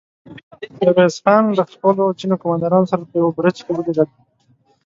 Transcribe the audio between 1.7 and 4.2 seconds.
خپلو ځينو قوماندانانو سره په يوه برج کې ودرېد.